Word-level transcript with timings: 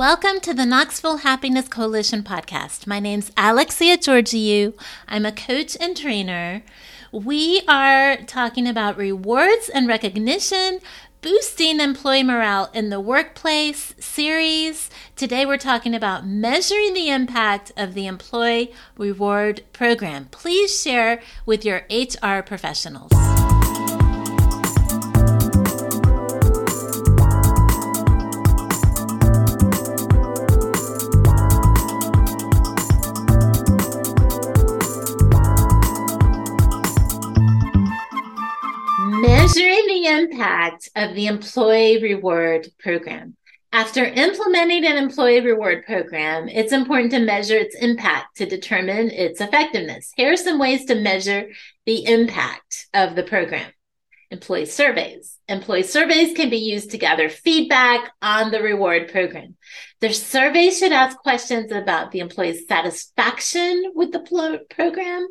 Welcome 0.00 0.40
to 0.40 0.54
the 0.54 0.64
Knoxville 0.64 1.18
Happiness 1.18 1.68
Coalition 1.68 2.22
podcast. 2.22 2.86
My 2.86 3.00
name's 3.00 3.30
Alexia 3.36 3.98
Georghiou. 3.98 4.72
I'm 5.06 5.26
a 5.26 5.30
coach 5.30 5.76
and 5.78 5.94
trainer. 5.94 6.62
We 7.12 7.60
are 7.68 8.16
talking 8.22 8.66
about 8.66 8.96
rewards 8.96 9.68
and 9.68 9.86
recognition, 9.86 10.78
boosting 11.20 11.80
employee 11.80 12.22
morale 12.22 12.70
in 12.72 12.88
the 12.88 12.98
workplace 12.98 13.94
series. 13.98 14.88
Today 15.16 15.44
we're 15.44 15.58
talking 15.58 15.94
about 15.94 16.26
measuring 16.26 16.94
the 16.94 17.10
impact 17.10 17.70
of 17.76 17.92
the 17.92 18.06
employee 18.06 18.72
reward 18.96 19.64
program. 19.74 20.28
Please 20.30 20.80
share 20.80 21.20
with 21.44 21.62
your 21.62 21.84
HR 21.90 22.40
professionals. 22.40 23.12
Impact 40.10 40.88
of 40.96 41.14
the 41.14 41.26
employee 41.26 42.02
reward 42.02 42.68
program. 42.78 43.36
After 43.72 44.04
implementing 44.04 44.84
an 44.84 44.96
employee 44.96 45.40
reward 45.40 45.86
program, 45.86 46.48
it's 46.48 46.72
important 46.72 47.12
to 47.12 47.20
measure 47.20 47.56
its 47.56 47.76
impact 47.76 48.36
to 48.38 48.46
determine 48.46 49.10
its 49.10 49.40
effectiveness. 49.40 50.12
Here 50.16 50.32
are 50.32 50.36
some 50.36 50.58
ways 50.58 50.86
to 50.86 50.96
measure 50.96 51.48
the 51.86 52.04
impact 52.04 52.88
of 52.92 53.14
the 53.14 53.22
program. 53.22 53.70
Employee 54.32 54.66
surveys. 54.66 55.38
Employee 55.48 55.84
surveys 55.84 56.36
can 56.36 56.50
be 56.50 56.56
used 56.56 56.90
to 56.90 56.98
gather 56.98 57.28
feedback 57.28 58.12
on 58.22 58.50
the 58.50 58.62
reward 58.62 59.10
program. 59.10 59.56
The 60.00 60.12
surveys 60.12 60.78
should 60.78 60.92
ask 60.92 61.16
questions 61.18 61.70
about 61.70 62.10
the 62.10 62.20
employee's 62.20 62.66
satisfaction 62.66 63.92
with 63.94 64.12
the 64.12 64.20
program, 64.70 65.28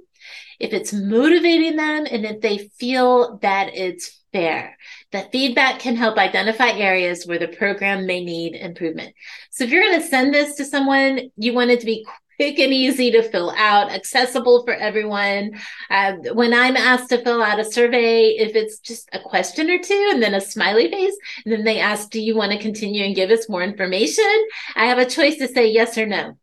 if 0.59 0.73
it's 0.73 0.94
motivating 0.94 1.77
them 1.77 2.05
and 2.09 2.25
if 2.25 2.41
they 2.41 2.57
feel 2.80 3.38
that 3.38 3.72
it's 3.73 4.19
fair. 4.31 4.77
That 5.11 5.31
feedback 5.31 5.80
can 5.80 5.95
help 5.95 6.17
identify 6.17 6.69
areas 6.69 7.25
where 7.25 7.39
the 7.39 7.47
program 7.47 8.05
may 8.05 8.23
need 8.23 8.55
improvement. 8.55 9.13
So 9.52 9.63
if 9.63 9.72
you're 9.72 9.83
going 9.83 9.99
to 9.99 10.08
send 10.08 10.33
this 10.33 10.55
to 10.55 10.66
someone, 10.66 11.31
you 11.35 11.53
want 11.53 11.72
it 11.72 11.80
to 11.81 11.85
be 11.85 12.05
quick 12.38 12.59
and 12.59 12.72
easy 12.72 13.11
to 13.11 13.22
fill 13.22 13.52
out, 13.57 13.91
accessible 13.91 14.63
for 14.63 14.73
everyone. 14.73 15.59
Uh, 15.89 16.13
when 16.33 16.53
I'm 16.53 16.77
asked 16.77 17.09
to 17.09 17.22
fill 17.22 17.44
out 17.44 17.59
a 17.59 17.66
survey, 17.66 18.27
if 18.30 18.55
it's 18.55 18.80
just 18.80 19.09
a 19.11 19.19
question 19.19 19.69
or 19.69 19.80
two 19.80 20.09
and 20.13 20.23
then 20.23 20.33
a 20.33 20.41
smiley 20.41 20.89
face, 20.89 21.17
and 21.44 21.53
then 21.53 21.63
they 21.66 21.80
ask, 21.80 22.09
Do 22.09 22.22
you 22.22 22.35
want 22.35 22.53
to 22.53 22.57
continue 22.57 23.03
and 23.03 23.16
give 23.16 23.30
us 23.30 23.50
more 23.50 23.63
information? 23.63 24.47
I 24.75 24.85
have 24.85 25.00
a 25.00 25.05
choice 25.05 25.38
to 25.38 25.47
say 25.47 25.69
yes 25.72 25.97
or 25.97 26.05
no 26.05 26.38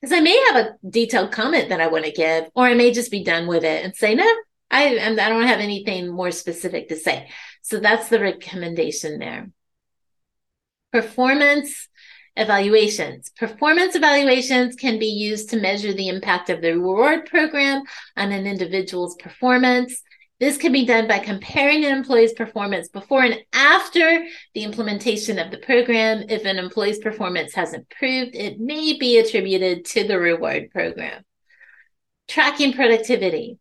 because 0.00 0.16
I 0.16 0.20
may 0.20 0.36
have 0.48 0.56
a 0.56 0.88
detailed 0.88 1.32
comment 1.32 1.68
that 1.70 1.80
I 1.80 1.88
want 1.88 2.04
to 2.04 2.12
give, 2.12 2.48
or 2.54 2.64
I 2.64 2.74
may 2.74 2.92
just 2.92 3.10
be 3.10 3.24
done 3.24 3.46
with 3.46 3.64
it 3.64 3.84
and 3.84 3.94
say, 3.94 4.14
no, 4.14 4.30
I, 4.70 4.98
I 4.98 5.14
don't 5.14 5.46
have 5.46 5.60
anything 5.60 6.08
more 6.08 6.30
specific 6.30 6.88
to 6.88 6.96
say. 6.96 7.28
So 7.62 7.78
that's 7.78 8.08
the 8.08 8.20
recommendation 8.20 9.18
there. 9.18 9.50
Performance 10.92 11.88
evaluations. 12.36 13.30
Performance 13.30 13.94
evaluations 13.94 14.76
can 14.76 14.98
be 14.98 15.06
used 15.06 15.50
to 15.50 15.60
measure 15.60 15.92
the 15.92 16.08
impact 16.08 16.50
of 16.50 16.60
the 16.60 16.72
reward 16.72 17.26
program 17.26 17.82
on 18.16 18.32
an 18.32 18.46
individual's 18.46 19.16
performance. 19.16 20.02
This 20.38 20.58
can 20.58 20.70
be 20.70 20.84
done 20.84 21.08
by 21.08 21.18
comparing 21.18 21.84
an 21.84 21.96
employee's 21.96 22.34
performance 22.34 22.88
before 22.88 23.22
and 23.22 23.38
after 23.54 24.26
the 24.54 24.64
implementation 24.64 25.38
of 25.38 25.50
the 25.50 25.58
program. 25.58 26.24
If 26.28 26.44
an 26.44 26.58
employee's 26.58 26.98
performance 26.98 27.54
has 27.54 27.72
improved, 27.72 28.34
it 28.34 28.60
may 28.60 28.98
be 28.98 29.18
attributed 29.18 29.86
to 29.86 30.04
the 30.06 30.18
reward 30.18 30.70
program. 30.70 31.24
Tracking 32.28 32.74
productivity. 32.74 33.58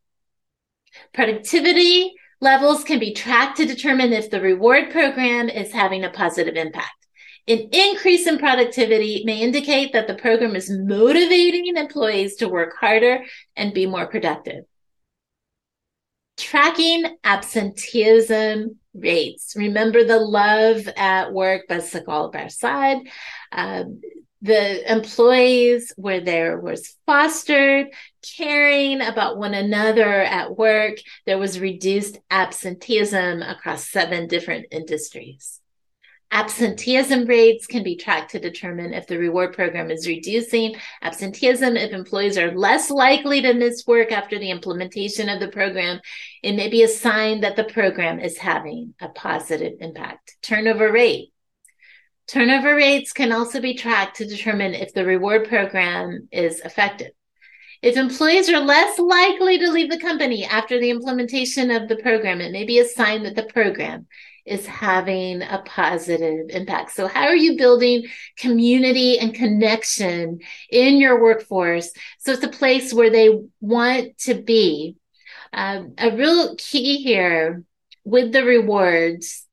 Productivity 1.14 2.14
levels 2.42 2.84
can 2.84 3.00
be 3.00 3.14
tracked 3.14 3.58
to 3.58 3.66
determine 3.66 4.14
if 4.14 4.30
the 4.30 4.42
reward 4.42 4.92
program 4.92 5.50
is 5.50 5.72
having 5.72 6.04
a 6.04 6.10
positive 6.10 6.56
impact. 6.56 7.08
An 7.48 7.70
increase 7.72 8.26
in 8.26 8.40
productivity 8.40 9.24
may 9.26 9.40
indicate 9.40 9.94
that 9.94 10.08
the 10.08 10.16
program 10.16 10.56
is 10.56 10.70
motivating 10.70 11.78
employees 11.78 12.36
to 12.38 12.50
work 12.50 12.74
harder 12.80 13.24
and 13.56 13.74
be 13.74 13.86
more 13.86 14.08
productive. 14.08 14.66
Tracking 16.38 17.18
absenteeism 17.23 18.78
rates. 18.94 19.53
Remember 19.56 20.03
the 20.03 20.19
love 20.19 20.88
at 20.97 21.34
work 21.34 21.68
by 21.68 21.78
Sigal 21.78 22.34
Barsade. 22.34 23.07
Um, 23.51 24.01
the 24.41 24.91
employees 24.91 25.91
where 25.96 26.22
there 26.22 26.59
was 26.59 26.96
fostered 27.07 27.88
caring 28.38 29.01
about 29.01 29.38
one 29.38 29.56
another 29.56 30.22
at 30.22 30.56
work 30.56 30.97
there 31.25 31.40
was 31.40 31.59
reduced 31.59 32.19
absenteeism 32.29 33.41
across 33.41 33.90
seven 33.90 34.28
different 34.28 34.67
industries 34.69 35.62
Absenteeism 36.31 37.25
rates 37.25 37.68
can 37.68 37.84
be 37.84 37.96
tracked 37.96 38.31
to 38.31 38.40
determine 38.40 38.94
if 38.94 39.08
the 39.08 39.18
reward 39.18 39.53
program 39.53 39.91
is 39.91 40.08
reducing 40.08 40.75
absenteeism. 41.02 41.78
If 41.78 41.94
employees 41.94 42.38
are 42.38 42.52
less 42.52 42.90
likely 42.90 43.41
to 43.41 43.53
miss 43.53 43.86
work 43.88 44.12
after 44.12 44.38
the 44.38 44.50
implementation 44.50 45.30
of 45.30 45.40
the 45.40 45.47
program, 45.47 46.02
it 46.44 46.53
may 46.53 46.68
be 46.68 46.84
a 46.84 46.88
sign 46.88 47.41
that 47.41 47.56
the 47.56 47.64
program 47.64 48.19
is 48.19 48.38
having 48.38 48.96
a 49.00 49.09
positive 49.09 49.74
impact. 49.80 50.35
Turnover 50.41 50.91
rate. 50.91 51.31
Turnover 52.28 52.75
rates 52.75 53.14
can 53.14 53.31
also 53.31 53.62
be 53.62 53.75
tracked 53.75 54.18
to 54.18 54.25
determine 54.25 54.74
if 54.74 54.94
the 54.94 55.06
reward 55.06 55.47
program 55.47 56.28
is 56.31 56.59
effective. 56.62 57.12
If 57.85 57.97
employees 57.97 58.50
are 58.50 58.62
less 58.62 58.97
likely 58.97 59.59
to 59.59 59.69
leave 59.69 59.91
the 59.91 60.00
company 60.00 60.44
after 60.44 60.79
the 60.79 60.90
implementation 60.90 61.69
of 61.69 61.88
the 61.88 61.97
program, 61.97 62.41
it 62.41 62.51
may 62.51 62.63
be 62.63 62.79
a 62.79 62.88
sign 62.88 63.22
that 63.22 63.35
the 63.35 63.44
program 63.44 64.07
is 64.44 64.66
having 64.66 65.44
a 65.44 65.62
positive 65.68 66.50
impact. 66.50 66.94
So, 66.94 67.06
how 67.06 67.28
are 67.28 67.35
you 67.35 67.57
building 67.59 68.07
community 68.40 69.19
and 69.19 69.35
connection 69.35 70.40
in 70.72 70.97
your 70.97 71.22
workforce? 71.22 71.91
So, 72.18 72.31
it's 72.31 72.44
a 72.44 72.47
place 72.47 72.91
where 72.91 73.12
they 73.12 73.40
want 73.62 74.17
to 74.22 74.34
be. 74.34 74.96
Um, 75.53 75.94
a 76.00 76.09
real 76.09 76.56
key 76.56 77.03
here 77.03 77.63
with 78.03 78.31
the 78.31 78.46
rewards, 78.46 79.46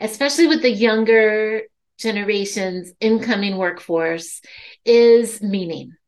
especially 0.00 0.46
with 0.46 0.62
the 0.62 0.72
younger 0.72 1.64
generation's 1.98 2.92
incoming 2.98 3.58
workforce, 3.58 4.40
is 4.86 5.42
meaning. 5.42 5.98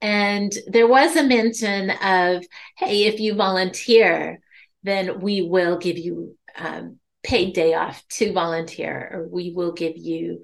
And 0.00 0.52
there 0.66 0.88
was 0.88 1.16
a 1.16 1.22
mention 1.22 1.90
of, 1.90 2.44
hey, 2.76 3.04
if 3.04 3.20
you 3.20 3.34
volunteer, 3.34 4.40
then 4.82 5.20
we 5.20 5.42
will 5.42 5.78
give 5.78 5.98
you 5.98 6.36
um, 6.56 6.98
paid 7.22 7.54
day 7.54 7.74
off 7.74 8.02
to 8.08 8.32
volunteer, 8.32 9.10
or 9.12 9.28
we 9.28 9.52
will 9.54 9.72
give 9.72 9.96
you 9.96 10.42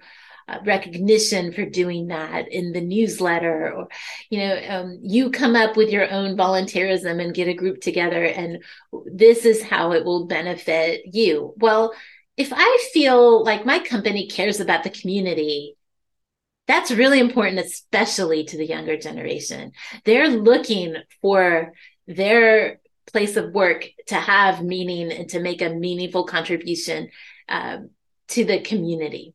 uh, 0.49 0.59
recognition 0.65 1.53
for 1.53 1.65
doing 1.65 2.09
that 2.09 2.53
in 2.53 2.71
the 2.71 2.81
newsletter 2.81 3.73
or 3.75 3.89
you 4.31 4.39
know 4.39 4.61
um, 4.69 5.01
you 5.03 5.29
come 5.29 5.57
up 5.57 5.77
with 5.77 5.91
your 5.91 6.09
own 6.13 6.37
volunteerism 6.37 7.21
and 7.21 7.35
get 7.35 7.49
a 7.49 7.55
group 7.55 7.81
together 7.81 8.25
and 8.25 8.63
this 9.13 9.45
is 9.45 9.61
how 9.61 9.91
it 9.91 10.05
will 10.05 10.27
benefit 10.27 11.03
you. 11.13 11.53
Well 11.57 11.93
if 12.37 12.53
i 12.55 12.89
feel 12.93 13.43
like 13.45 13.67
my 13.67 13.79
company 13.79 14.29
cares 14.29 14.61
about 14.61 14.85
the 14.85 14.91
community 14.91 15.75
that's 16.67 16.91
really 16.91 17.21
important 17.21 17.65
especially 17.65 18.45
to 18.45 18.57
the 18.57 18.67
younger 18.67 18.97
generation. 18.97 19.73
They're 20.05 20.29
looking 20.29 20.97
for 21.23 21.73
their 22.07 22.81
place 23.13 23.37
of 23.37 23.53
work 23.53 23.89
to 24.09 24.17
have 24.17 24.63
meaning 24.63 25.13
and 25.13 25.29
to 25.31 25.41
make 25.41 25.63
a 25.63 25.71
meaningful 25.71 26.25
contribution 26.25 27.09
um, 27.49 27.91
to 28.29 28.45
the 28.45 28.61
community 28.61 29.35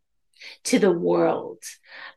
to 0.66 0.80
the 0.80 0.92
world. 0.92 1.60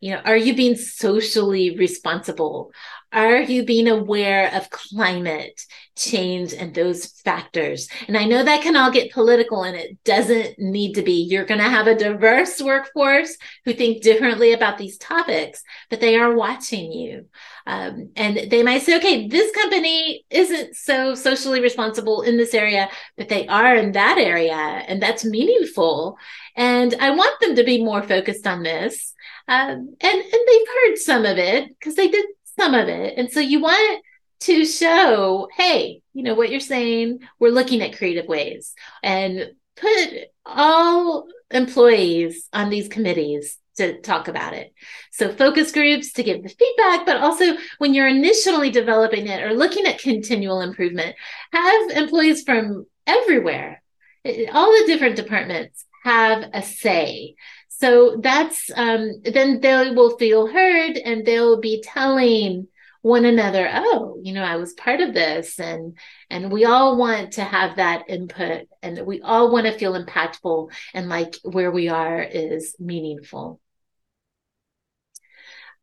You 0.00 0.14
know 0.14 0.22
are 0.24 0.36
you 0.36 0.54
being 0.54 0.76
socially 0.76 1.76
responsible 1.76 2.72
are 3.14 3.40
you 3.40 3.64
being 3.64 3.88
aware 3.88 4.52
of 4.52 4.70
climate 4.70 5.60
change 5.96 6.52
and 6.52 6.74
those 6.74 7.06
factors? 7.06 7.88
And 8.08 8.16
I 8.16 8.24
know 8.24 8.42
that 8.42 8.62
can 8.62 8.76
all 8.76 8.90
get 8.90 9.12
political 9.12 9.62
and 9.62 9.76
it 9.76 10.02
doesn't 10.04 10.58
need 10.58 10.94
to 10.94 11.02
be. 11.02 11.22
You're 11.22 11.44
going 11.44 11.60
to 11.60 11.68
have 11.68 11.86
a 11.86 11.94
diverse 11.94 12.60
workforce 12.60 13.36
who 13.64 13.72
think 13.72 14.02
differently 14.02 14.52
about 14.52 14.78
these 14.78 14.98
topics, 14.98 15.62
but 15.90 16.00
they 16.00 16.16
are 16.16 16.34
watching 16.34 16.90
you. 16.90 17.26
Um, 17.66 18.10
and 18.16 18.50
they 18.50 18.62
might 18.62 18.82
say, 18.82 18.96
okay, 18.96 19.28
this 19.28 19.54
company 19.54 20.24
isn't 20.28 20.74
so 20.74 21.14
socially 21.14 21.60
responsible 21.60 22.22
in 22.22 22.36
this 22.36 22.52
area, 22.52 22.88
but 23.16 23.28
they 23.28 23.46
are 23.46 23.76
in 23.76 23.92
that 23.92 24.18
area. 24.18 24.54
And 24.54 25.00
that's 25.00 25.24
meaningful. 25.24 26.18
And 26.56 26.94
I 27.00 27.10
want 27.10 27.40
them 27.40 27.54
to 27.56 27.64
be 27.64 27.82
more 27.82 28.02
focused 28.02 28.46
on 28.46 28.64
this. 28.64 29.14
Um, 29.46 29.94
and, 30.00 30.20
and 30.20 30.32
they've 30.48 30.68
heard 30.68 30.98
some 30.98 31.24
of 31.24 31.38
it 31.38 31.68
because 31.68 31.94
they 31.94 32.08
did 32.08 32.26
some 32.56 32.74
of 32.74 32.88
it. 32.88 33.14
And 33.16 33.30
so 33.30 33.40
you 33.40 33.60
want 33.60 34.02
to 34.40 34.64
show, 34.64 35.48
hey, 35.56 36.02
you 36.12 36.22
know 36.22 36.34
what 36.34 36.50
you're 36.50 36.60
saying, 36.60 37.20
we're 37.38 37.50
looking 37.50 37.82
at 37.82 37.96
creative 37.96 38.26
ways 38.26 38.74
and 39.02 39.50
put 39.76 40.08
all 40.44 41.26
employees 41.50 42.48
on 42.52 42.70
these 42.70 42.88
committees 42.88 43.58
to 43.76 44.00
talk 44.00 44.28
about 44.28 44.54
it. 44.54 44.72
So 45.10 45.32
focus 45.32 45.72
groups 45.72 46.12
to 46.12 46.22
give 46.22 46.42
the 46.42 46.48
feedback, 46.48 47.06
but 47.06 47.16
also 47.16 47.56
when 47.78 47.94
you're 47.94 48.06
initially 48.06 48.70
developing 48.70 49.26
it 49.26 49.42
or 49.42 49.52
looking 49.52 49.86
at 49.86 49.98
continual 49.98 50.60
improvement, 50.60 51.16
have 51.52 51.90
employees 51.90 52.42
from 52.44 52.86
everywhere, 53.06 53.82
eh, 54.24 54.46
all 54.52 54.70
the 54.70 54.86
different 54.86 55.16
departments 55.16 55.84
have 56.04 56.50
a 56.52 56.62
say. 56.62 57.34
So 57.78 58.16
that's 58.20 58.70
um, 58.74 59.20
then 59.24 59.60
they 59.60 59.90
will 59.90 60.16
feel 60.16 60.46
heard 60.46 60.96
and 60.96 61.24
they'll 61.26 61.60
be 61.60 61.82
telling 61.82 62.68
one 63.02 63.26
another 63.26 63.68
oh 63.70 64.18
you 64.22 64.32
know 64.32 64.42
i 64.42 64.56
was 64.56 64.72
part 64.72 65.02
of 65.02 65.12
this 65.12 65.60
and 65.60 65.98
and 66.30 66.50
we 66.50 66.64
all 66.64 66.96
want 66.96 67.34
to 67.34 67.44
have 67.44 67.76
that 67.76 68.04
input 68.08 68.66
and 68.82 69.06
we 69.06 69.20
all 69.20 69.52
want 69.52 69.66
to 69.66 69.78
feel 69.78 69.92
impactful 69.92 70.70
and 70.94 71.10
like 71.10 71.36
where 71.42 71.70
we 71.70 71.88
are 71.88 72.22
is 72.22 72.76
meaningful. 72.78 73.60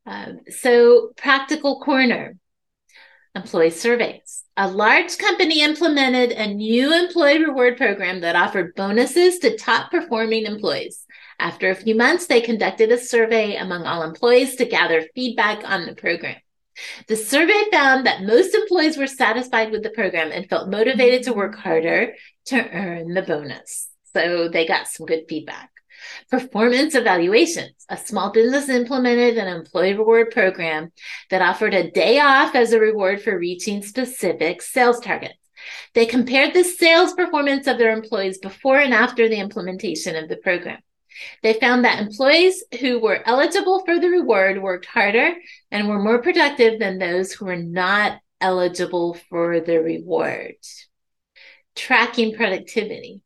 Um, 0.05 0.39
so 0.49 1.11
practical 1.15 1.79
corner 1.79 2.38
employee 3.35 3.69
surveys. 3.69 4.43
A 4.57 4.67
large 4.67 5.17
company 5.17 5.61
implemented 5.61 6.31
a 6.31 6.53
new 6.53 6.93
employee 6.93 7.43
reward 7.43 7.77
program 7.77 8.21
that 8.21 8.35
offered 8.35 8.75
bonuses 8.75 9.39
to 9.39 9.57
top 9.57 9.89
performing 9.89 10.45
employees 10.45 11.05
after 11.41 11.69
a 11.69 11.75
few 11.75 11.95
months 11.95 12.27
they 12.27 12.39
conducted 12.39 12.91
a 12.91 12.97
survey 12.97 13.55
among 13.55 13.83
all 13.83 14.03
employees 14.03 14.55
to 14.55 14.65
gather 14.65 15.05
feedback 15.15 15.63
on 15.65 15.85
the 15.85 15.95
program 15.95 16.38
the 17.07 17.15
survey 17.15 17.63
found 17.71 18.05
that 18.05 18.23
most 18.23 18.55
employees 18.55 18.97
were 18.97 19.07
satisfied 19.07 19.71
with 19.71 19.83
the 19.83 19.89
program 19.89 20.31
and 20.31 20.49
felt 20.49 20.69
motivated 20.69 21.23
to 21.23 21.33
work 21.33 21.55
harder 21.55 22.13
to 22.45 22.69
earn 22.69 23.13
the 23.13 23.21
bonus. 23.21 23.89
So 24.13 24.47
they 24.49 24.65
got 24.65 24.88
some 24.88 25.05
good 25.05 25.25
feedback. 25.27 25.69
Performance 26.29 26.95
evaluations. 26.95 27.85
A 27.89 27.97
small 27.97 28.31
business 28.31 28.69
implemented 28.69 29.38
an 29.38 29.47
employee 29.47 29.93
reward 29.93 30.31
program 30.31 30.91
that 31.29 31.41
offered 31.41 31.73
a 31.73 31.91
day 31.91 32.19
off 32.19 32.55
as 32.55 32.73
a 32.73 32.79
reward 32.79 33.21
for 33.21 33.38
reaching 33.38 33.83
specific 33.83 34.61
sales 34.61 34.99
targets. 34.99 35.35
They 35.93 36.07
compared 36.07 36.53
the 36.53 36.63
sales 36.63 37.13
performance 37.13 37.67
of 37.67 37.77
their 37.77 37.91
employees 37.91 38.39
before 38.39 38.79
and 38.79 38.93
after 38.93 39.29
the 39.29 39.39
implementation 39.39 40.15
of 40.15 40.27
the 40.27 40.38
program. 40.38 40.79
They 41.44 41.54
found 41.54 41.86
that 41.86 42.00
employees 42.00 42.63
who 42.80 43.00
were 43.00 43.22
eligible 43.25 43.84
for 43.86 44.00
the 44.00 44.10
reward 44.10 44.62
worked 44.62 44.86
harder 44.86 45.34
and 45.69 45.88
were 45.88 46.02
more 46.02 46.22
productive 46.22 46.80
than 46.80 46.98
those 46.98 47.31
who 47.31 47.46
were 47.46 47.56
not 47.56 48.19
eligible 48.40 49.16
for 49.30 49.60
the 49.60 49.81
reward. 49.81 50.56
Tracking 51.75 52.36
productivity. 52.36 53.22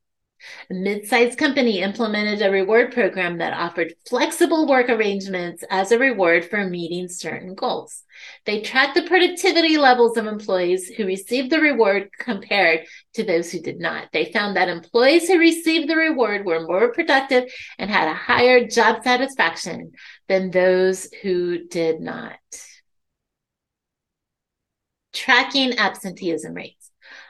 A 0.70 0.74
mid-sized 0.74 1.38
company 1.38 1.82
implemented 1.82 2.42
a 2.42 2.52
reward 2.52 2.94
program 2.94 3.38
that 3.38 3.54
offered 3.54 3.94
flexible 4.08 4.68
work 4.68 4.90
arrangements 4.90 5.64
as 5.70 5.92
a 5.92 6.00
reward 6.00 6.46
for 6.46 6.66
meeting 6.66 7.08
certain 7.08 7.54
goals. 7.56 8.04
They 8.46 8.62
tracked 8.62 8.96
the 8.96 9.04
productivity 9.04 9.78
levels 9.78 10.18
of 10.18 10.26
employees 10.26 10.88
who 10.88 11.06
received 11.06 11.52
the 11.52 11.60
reward 11.60 12.10
compared 12.18 12.86
to 13.14 13.24
those 13.24 13.52
who 13.52 13.60
did 13.60 13.80
not. 13.80 14.10
They 14.12 14.32
found 14.32 14.56
that 14.56 14.70
employees 14.70 15.28
who 15.28 15.38
received 15.38 15.90
the 15.90 15.96
reward 15.96 16.46
were 16.46 16.68
more 16.68 16.92
productive 16.92 17.52
and 17.78 17.90
had 17.90 18.08
a 18.08 18.14
higher 18.14 18.68
job 18.68 19.04
satisfaction 19.04 19.92
than 20.28 20.52
those 20.52 21.10
who 21.22 21.68
did 21.68 22.00
not. 22.00 22.40
Tracking 25.14 25.78
absenteeism 25.78 26.54
rates 26.54 26.85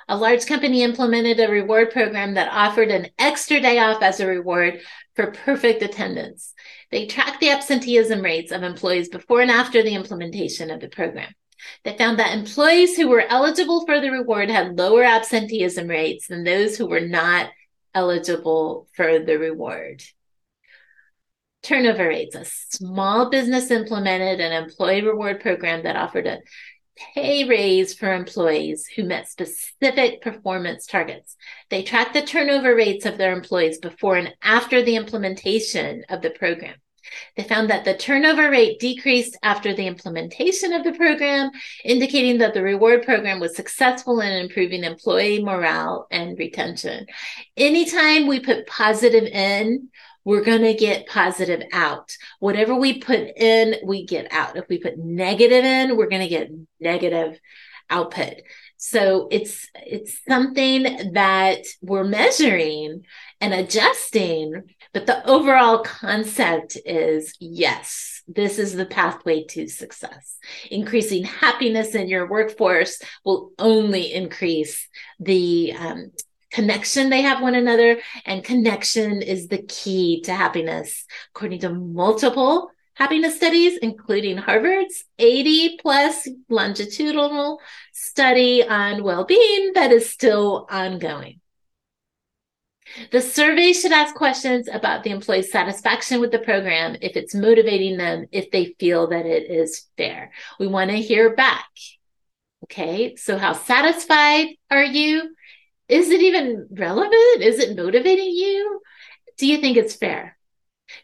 a 0.08 0.18
large 0.18 0.46
company 0.46 0.84
implemented 0.84 1.40
a 1.40 1.50
reward 1.50 1.92
program 1.92 2.36
that 2.36 2.52
offered 2.52 2.90
an 2.90 3.08
extra 3.18 3.60
day 3.60 3.80
off 3.80 4.02
as 4.04 4.20
a 4.20 4.28
reward 4.28 4.82
for 5.16 5.32
perfect 5.32 5.82
attendance. 5.82 6.54
They 6.92 7.08
tracked 7.08 7.40
the 7.40 7.50
absenteeism 7.50 8.22
rates 8.22 8.52
of 8.52 8.64
employees 8.64 9.10
before 9.10 9.42
and 9.42 9.52
after 9.52 9.82
the 9.82 9.96
implementation 9.96 10.70
of 10.70 10.80
the 10.80 10.90
program. 10.90 11.34
They 11.84 11.98
found 11.98 12.20
that 12.20 12.38
employees 12.38 12.96
who 12.96 13.08
were 13.08 13.26
eligible 13.28 13.86
for 13.86 14.00
the 14.00 14.12
reward 14.12 14.50
had 14.50 14.78
lower 14.78 15.04
absenteeism 15.04 15.88
rates 15.88 16.28
than 16.28 16.44
those 16.44 16.78
who 16.78 16.86
were 16.86 17.02
not 17.02 17.50
eligible 17.94 18.88
for 18.94 19.20
the 19.20 19.40
reward. 19.40 20.04
Turnover 21.64 22.08
rates. 22.08 22.36
A 22.36 22.46
small 22.46 23.32
business 23.32 23.72
implemented 23.72 24.40
an 24.40 24.52
employee 24.52 25.02
reward 25.02 25.40
program 25.40 25.84
that 25.84 25.96
offered 25.96 26.28
a 26.28 26.40
pay 26.96 27.44
raise 27.48 27.94
for 27.94 28.14
employees 28.14 28.88
who 28.88 29.04
met 29.04 29.28
specific 29.28 30.22
performance 30.22 30.86
targets. 30.86 31.36
They 31.70 31.84
tracked 31.84 32.14
the 32.14 32.22
turnover 32.22 32.76
rates 32.76 33.06
of 33.06 33.18
their 33.18 33.34
employees 33.34 33.80
before 33.80 34.18
and 34.18 34.34
after 34.42 34.82
the 34.82 34.96
implementation 34.96 36.04
of 36.10 36.22
the 36.22 36.30
program. 36.30 36.76
They 37.38 37.44
found 37.44 37.70
that 37.70 37.86
the 37.86 37.96
turnover 37.96 38.50
rate 38.50 38.80
decreased 38.80 39.38
after 39.44 39.74
the 39.74 39.88
implementation 39.88 40.74
of 40.74 40.84
the 40.84 40.94
program, 40.94 41.52
indicating 41.84 42.40
that 42.40 42.54
the 42.54 42.64
reward 42.64 43.04
program 43.04 43.40
was 43.40 43.56
successful 43.56 44.22
in 44.22 44.32
improving 44.32 44.84
employee 44.84 45.44
morale 45.44 46.08
and 46.12 46.38
retention. 46.38 47.06
Anytime 47.58 48.28
we 48.28 48.40
put 48.40 48.68
positive 48.68 49.26
in, 49.26 49.90
we're 50.26 50.44
going 50.44 50.64
to 50.64 50.74
get 50.74 51.08
positive 51.08 51.64
out. 51.72 52.12
Whatever 52.40 52.76
we 52.76 53.00
put 53.00 53.32
in, 53.38 53.76
we 53.86 54.06
get 54.06 54.28
out. 54.32 54.58
If 54.58 54.68
we 54.68 54.80
put 54.80 54.98
negative 54.98 55.64
in, 55.64 55.96
we're 55.96 56.10
going 56.10 56.24
to 56.24 56.28
get 56.28 56.52
negative 56.80 57.40
output. 57.90 58.42
So 58.78 59.28
it's 59.32 59.70
it's 59.76 60.20
something 60.28 61.14
that 61.14 61.60
we're 61.82 62.04
measuring 62.04 63.06
and 63.40 63.54
adjusting, 63.54 64.64
but 64.94 65.06
the 65.06 65.26
overall 65.28 65.80
concept 65.80 66.78
is 66.86 67.36
yes, 67.40 68.22
this 68.28 68.60
is 68.60 68.74
the 68.74 68.86
pathway 68.86 69.46
to 69.46 69.68
success. 69.68 70.38
Increasing 70.70 71.24
happiness 71.24 71.96
in 71.96 72.10
your 72.10 72.30
workforce 72.30 73.02
will 73.24 73.52
only 73.58 74.14
increase 74.14 74.88
the 75.20 75.74
um, 75.74 76.12
connection 76.56 77.10
they 77.10 77.22
have 77.22 77.42
one 77.42 77.54
another 77.54 78.00
and 78.26 78.46
connection 78.46 79.22
is 79.22 79.50
the 79.50 79.62
key 79.64 80.22
to 80.22 80.34
happiness 80.34 81.06
according 81.36 81.60
to 81.60 81.70
multiple 81.70 82.70
happiness 82.94 83.36
studies 83.36 83.78
including 83.82 84.38
harvard's 84.38 85.04
80 85.20 85.78
plus 85.82 86.30
longitudinal 86.48 87.60
study 87.92 88.66
on 88.66 89.04
well-being 89.04 89.74
that 89.74 89.92
is 89.92 90.10
still 90.10 90.66
ongoing 90.70 91.42
the 93.12 93.22
survey 93.22 93.74
should 93.74 93.92
ask 93.92 94.16
questions 94.16 94.70
about 94.72 95.04
the 95.04 95.10
employee's 95.10 95.52
satisfaction 95.52 96.22
with 96.22 96.32
the 96.32 96.40
program, 96.40 96.96
if 97.02 97.18
it's 97.18 97.34
motivating 97.34 97.98
them, 97.98 98.28
if 98.32 98.52
they 98.52 98.76
feel 98.80 99.08
that 99.08 99.26
it 99.26 99.50
is 99.50 99.88
fair. 99.98 100.32
We 100.60 100.68
want 100.68 100.92
to 100.92 100.98
hear 100.98 101.36
back. 101.36 101.68
Okay, 102.66 103.16
so 103.16 103.38
how 103.38 103.54
satisfied 103.54 104.50
are 104.72 104.84
you? 104.84 105.36
Is 105.88 106.10
it 106.10 106.22
even 106.22 106.68
relevant? 106.72 107.42
Is 107.42 107.60
it 107.60 107.76
motivating 107.78 108.32
you? 108.32 108.82
Do 109.38 109.48
you 109.48 109.58
think 109.60 109.78
it's 109.78 109.96
fair? 109.96 110.38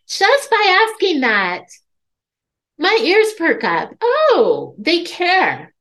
Just 0.08 0.50
by 0.50 0.88
asking 0.90 1.22
that, 1.22 1.66
my 2.78 2.98
ears 3.02 3.34
perk 3.38 3.64
up. 3.64 3.94
Oh, 4.02 4.76
they 4.78 5.04
care. 5.04 5.74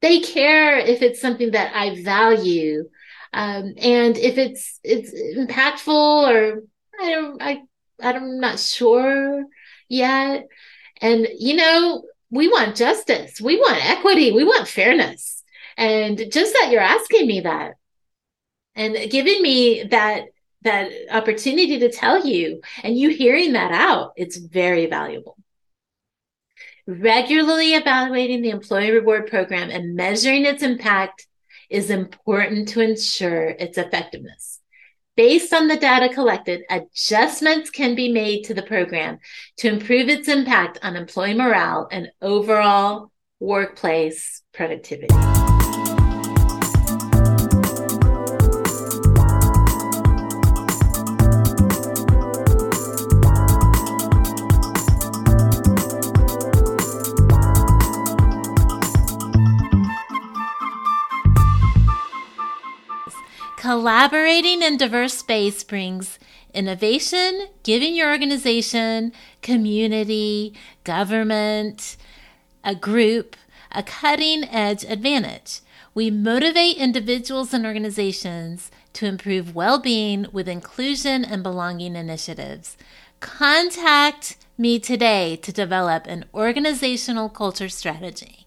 They 0.00 0.20
care 0.20 0.78
if 0.78 1.02
it's 1.02 1.20
something 1.20 1.50
that 1.52 1.74
I 1.74 2.02
value. 2.02 2.88
Um, 3.32 3.74
and 3.76 4.16
if 4.16 4.38
it's 4.38 4.80
it's 4.82 5.12
impactful 5.12 5.88
or 5.88 6.62
I 7.00 7.10
don't 7.10 7.42
I 7.42 7.62
I'm 8.00 8.40
not 8.40 8.58
sure 8.58 9.44
yet. 9.88 10.46
And 11.00 11.28
you 11.38 11.56
know, 11.56 12.04
we 12.30 12.48
want 12.48 12.76
justice, 12.76 13.40
we 13.40 13.56
want 13.56 13.84
equity, 13.84 14.32
we 14.32 14.44
want 14.44 14.68
fairness. 14.68 15.42
And 15.76 16.18
just 16.30 16.54
that 16.54 16.70
you're 16.70 16.80
asking 16.80 17.26
me 17.26 17.40
that 17.40 17.74
and 18.74 19.10
giving 19.10 19.42
me 19.42 19.84
that 19.84 20.26
that 20.62 20.90
opportunity 21.10 21.78
to 21.78 21.90
tell 21.90 22.26
you 22.26 22.60
and 22.82 22.96
you 22.96 23.10
hearing 23.10 23.52
that 23.52 23.72
out 23.72 24.12
it's 24.16 24.36
very 24.36 24.86
valuable. 24.86 25.36
Regularly 26.86 27.74
evaluating 27.74 28.42
the 28.42 28.50
employee 28.50 28.90
reward 28.90 29.28
program 29.28 29.70
and 29.70 29.94
measuring 29.94 30.46
its 30.46 30.62
impact 30.62 31.26
is 31.68 31.90
important 31.90 32.68
to 32.68 32.80
ensure 32.80 33.48
its 33.48 33.76
effectiveness. 33.76 34.60
Based 35.14 35.52
on 35.52 35.68
the 35.68 35.76
data 35.76 36.12
collected 36.14 36.62
adjustments 36.70 37.70
can 37.70 37.94
be 37.94 38.10
made 38.10 38.44
to 38.44 38.54
the 38.54 38.62
program 38.62 39.18
to 39.58 39.68
improve 39.68 40.08
its 40.08 40.28
impact 40.28 40.78
on 40.82 40.96
employee 40.96 41.34
morale 41.34 41.88
and 41.90 42.10
overall 42.22 43.10
workplace 43.40 44.42
productivity 44.52 45.14
Collaborating 63.58 64.62
in 64.62 64.76
diverse 64.76 65.14
space 65.14 65.64
brings 65.64 66.20
innovation, 66.54 67.48
giving 67.64 67.92
your 67.92 68.08
organization, 68.08 69.12
community, 69.42 70.54
government, 70.84 71.96
a 72.62 72.76
group, 72.76 73.34
a 73.72 73.82
cutting 73.82 74.44
edge 74.44 74.84
advantage. 74.84 75.58
We 75.92 76.08
motivate 76.08 76.76
individuals 76.76 77.52
and 77.52 77.66
organizations 77.66 78.70
to 78.92 79.06
improve 79.06 79.56
well 79.56 79.80
being 79.80 80.28
with 80.32 80.48
inclusion 80.48 81.24
and 81.24 81.42
belonging 81.42 81.96
initiatives. 81.96 82.76
Contact 83.18 84.36
me 84.56 84.78
today 84.78 85.34
to 85.34 85.52
develop 85.52 86.06
an 86.06 86.26
organizational 86.32 87.28
culture 87.28 87.68
strategy. 87.68 88.46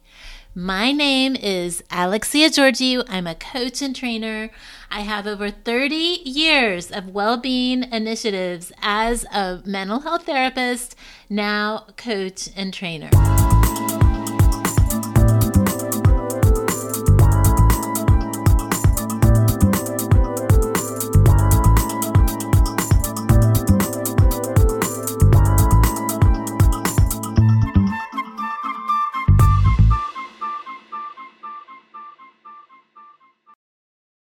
My 0.54 0.92
name 0.92 1.38
is 1.38 1.82
Alexia 1.90 2.50
Georghiou. 2.50 3.06
I'm 3.08 3.26
a 3.26 3.36
coach 3.36 3.82
and 3.82 3.96
trainer. 3.96 4.50
I 4.90 5.00
have 5.00 5.26
over 5.26 5.50
30 5.50 5.96
years 5.96 6.92
of 6.92 7.08
well 7.08 7.38
being 7.38 7.84
initiatives 7.90 8.74
as 8.82 9.24
a 9.34 9.62
mental 9.66 10.02
health 10.02 10.26
therapist, 10.26 10.98
now 11.30 11.86
coach 11.96 12.50
and 12.54 12.74
trainer. 12.74 13.10